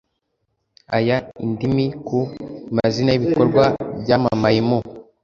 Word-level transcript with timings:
ay 0.95 1.09
indimi 1.45 1.85
ku 2.07 2.19
mazina 2.75 3.09
y 3.11 3.17
ibikorwa 3.19 3.63
byamamaye 4.01 4.59
mu 4.69 4.79